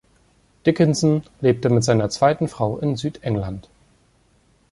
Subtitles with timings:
[0.65, 3.69] Dickinson lebte mit seiner zweiten Frau in Südengland.